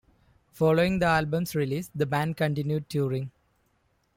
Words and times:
Following 0.53 0.97
the 0.97 1.05
album's 1.05 1.53
release 1.53 1.91
the 1.93 2.07
band 2.07 2.35
continued 2.35 2.89
touring. 2.89 3.29